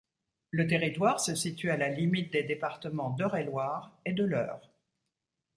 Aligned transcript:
Le 0.49 0.65
territoire 0.65 1.19
se 1.19 1.35
situe 1.35 1.69
à 1.69 1.77
la 1.77 1.87
limite 1.87 2.31
des 2.33 2.41
département 2.41 3.11
d'Eure-et-Loir 3.11 3.95
et 4.03 4.13
de 4.13 4.23
l'Eure. 4.25 4.71